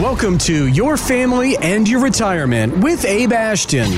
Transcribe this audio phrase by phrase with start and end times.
[0.00, 3.92] Welcome to Your Family and Your Retirement with Abe Ashton.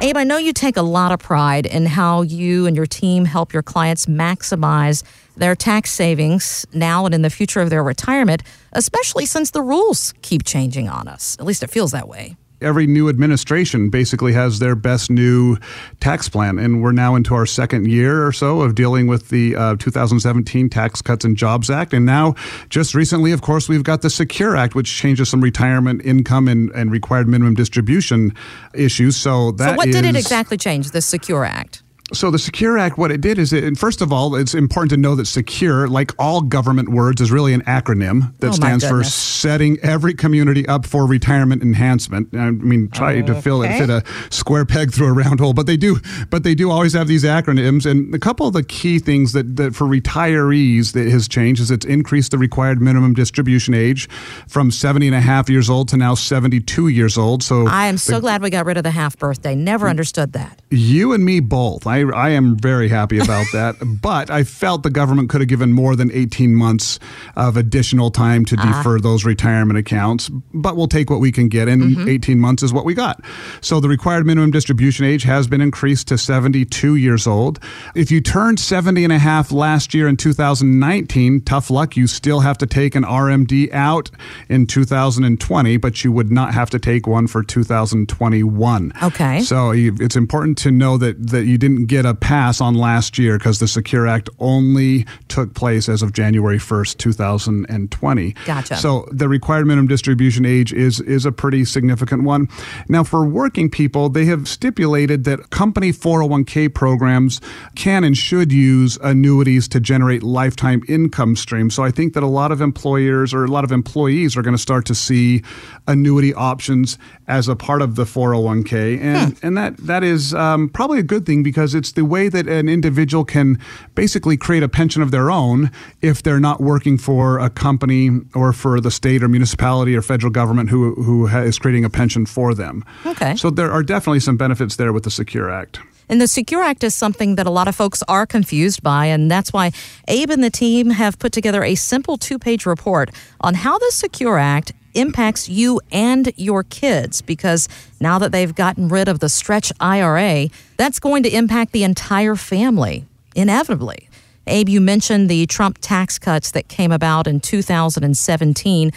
[0.00, 3.26] Abe, I know you take a lot of pride in how you and your team
[3.26, 5.02] help your clients maximize
[5.36, 10.14] their tax savings now and in the future of their retirement, especially since the rules
[10.22, 11.36] keep changing on us.
[11.38, 15.56] At least it feels that way every new administration basically has their best new
[16.00, 16.58] tax plan.
[16.58, 20.68] And we're now into our second year or so of dealing with the uh, 2017
[20.68, 21.92] Tax Cuts and Jobs Act.
[21.92, 22.34] And now,
[22.70, 26.70] just recently, of course, we've got the Secure Act, which changes some retirement income and,
[26.72, 28.34] and required minimum distribution
[28.74, 29.16] issues.
[29.16, 31.83] So that So, what is, did it exactly change, the Secure Act?
[32.12, 34.96] So the Secure Act, what it did is, it, first of all, it's important to
[34.98, 39.02] know that secure, like all government words, is really an acronym that Oh, stands for
[39.04, 42.28] setting every community up for retirement enhancement.
[42.34, 45.66] I mean, try to fill it, fit a square peg through a round hole, but
[45.66, 45.98] they do,
[46.28, 47.90] but they do always have these acronyms.
[47.90, 51.70] And a couple of the key things that, that for retirees that has changed is
[51.70, 54.10] it's increased the required minimum distribution age
[54.46, 57.42] from 70 and a half years old to now 72 years old.
[57.42, 59.54] So I am so glad we got rid of the half birthday.
[59.54, 59.90] Never mm.
[59.90, 60.60] understood that.
[60.70, 61.86] you and me both.
[61.86, 63.76] I, I am very happy about that.
[64.04, 66.98] But I felt the government could have given more than 18 months
[67.36, 68.78] of additional time to ah.
[68.78, 70.30] defer those retirement accounts.
[70.52, 72.08] But we'll take what we can get, and mm-hmm.
[72.08, 73.22] 18 months is what we got.
[73.60, 77.60] So the required minimum distribution age has been increased to 72 years old.
[77.94, 82.40] If you turned 70 and a half last year in 2019, tough luck, you still
[82.40, 84.10] have to take an RMD out
[84.48, 88.92] in 2020, but you would not have to take one for 2021.
[89.02, 89.40] Okay.
[89.40, 93.38] So it's important to know that, that you didn't get a pass on last year
[93.38, 98.32] because the Secure Act only took place as of January 1st, 2020.
[98.44, 98.76] Gotcha.
[98.76, 102.48] So the required minimum distribution age is, is a pretty significant one.
[102.88, 107.40] Now, for working people, they have stipulated that company 401k programs
[107.74, 111.74] can and should use annuities to generate lifetime income streams.
[111.74, 114.56] So I think that a lot of employers or a lot of employees are going
[114.56, 115.42] to start to see
[115.86, 119.00] annuity options as a part of the 401k.
[119.00, 122.46] And, and that, that is um, probably a good thing because it's the way that
[122.46, 123.58] an individual can
[123.94, 125.70] basically create a pension of their own
[126.02, 130.30] if they're not working for a company or for the state or municipality or federal
[130.30, 132.84] government who, who ha- is creating a pension for them.
[133.06, 133.36] Okay.
[133.36, 135.80] So there are definitely some benefits there with the Secure Act.
[136.08, 139.30] And the Secure Act is something that a lot of folks are confused by, and
[139.30, 139.72] that's why
[140.08, 143.10] Abe and the team have put together a simple two page report
[143.40, 147.68] on how the Secure Act impacts you and your kids because
[148.00, 152.36] now that they've gotten rid of the stretch IRA, that's going to impact the entire
[152.36, 154.08] family, inevitably.
[154.46, 158.92] Abe, you mentioned the Trump tax cuts that came about in 2017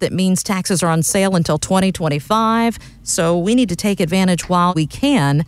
[0.00, 2.78] that means taxes are on sale until 2025.
[3.02, 5.44] So we need to take advantage while we can.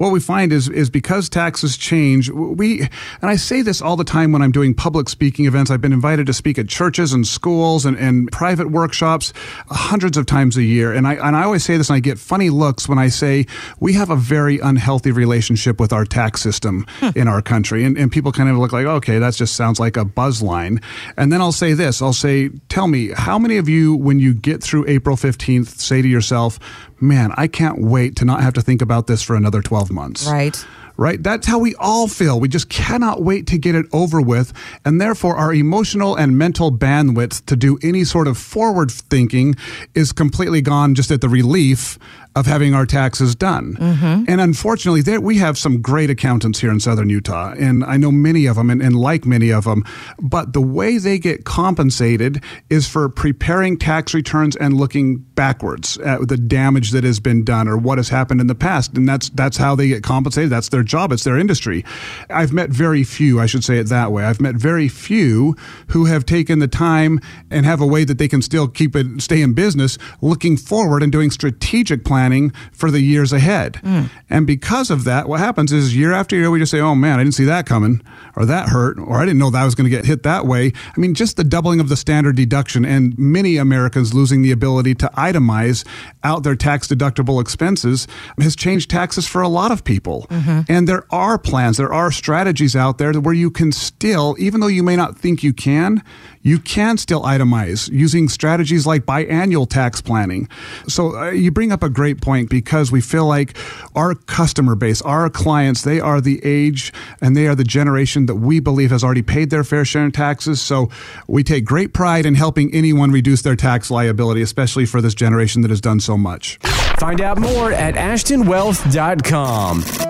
[0.00, 4.04] What we find is is because taxes change we and i say this all the
[4.04, 5.70] time when i'm doing public speaking events.
[5.70, 9.34] I've been invited to speak at churches and schools and, and private workshops
[9.68, 10.90] hundreds of times a year.
[10.90, 13.46] And i and i always say this and i get funny looks when i say
[13.78, 17.10] we have a very unhealthy relationship with our tax system hmm.
[17.14, 17.84] in our country.
[17.84, 20.80] And, and people kind of look like okay that just sounds like a buzz line.
[21.18, 24.32] And then i'll say this i'll say tell me how many of you when you
[24.32, 26.58] get through april 15th say to yourself
[27.00, 30.26] man i can't wait to not have to think about this for another 12 months
[30.26, 30.64] Right.
[31.00, 31.22] Right?
[31.22, 32.38] That's how we all feel.
[32.38, 34.52] We just cannot wait to get it over with.
[34.84, 39.56] And therefore, our emotional and mental bandwidth to do any sort of forward thinking
[39.94, 41.98] is completely gone just at the relief
[42.36, 43.76] of having our taxes done.
[43.76, 44.24] Mm-hmm.
[44.28, 48.12] And unfortunately, there, we have some great accountants here in Southern Utah, and I know
[48.12, 49.84] many of them and, and like many of them.
[50.20, 56.28] But the way they get compensated is for preparing tax returns and looking backwards at
[56.28, 58.96] the damage that has been done or what has happened in the past.
[58.96, 60.50] And that's that's how they get compensated.
[60.50, 61.12] That's their job.
[61.12, 61.84] It's their industry.
[62.28, 64.24] I've met very few, I should say it that way.
[64.24, 65.56] I've met very few
[65.88, 67.20] who have taken the time
[67.50, 71.02] and have a way that they can still keep it stay in business looking forward
[71.02, 73.76] and doing strategic planning for the years ahead.
[73.76, 74.04] Hmm.
[74.28, 77.18] And because of that, what happens is year after year we just say, "Oh man,
[77.18, 78.02] I didn't see that coming,"
[78.36, 80.72] or "That hurt," or "I didn't know that was going to get hit that way."
[80.96, 84.94] I mean, just the doubling of the standard deduction and many Americans losing the ability
[84.96, 85.86] to itemize
[86.24, 88.06] out their tax deductible expenses
[88.38, 90.26] has changed taxes for a lot of people.
[90.30, 90.60] Mm-hmm.
[90.68, 94.66] And there are plans, there are strategies out there where you can still, even though
[94.66, 96.02] you may not think you can,
[96.42, 100.48] you can still itemize using strategies like biannual tax planning.
[100.88, 103.56] So uh, you bring up a great point because we feel like
[103.94, 108.36] our customer base, our clients, they are the age and they are the generation that
[108.36, 110.60] we believe has already paid their fair share in taxes.
[110.60, 110.88] So
[111.26, 115.62] we take great pride in helping anyone reduce their tax liability, especially for this generation
[115.62, 116.58] that has done so much.
[116.98, 120.09] Find out more at ashtonwealth.com.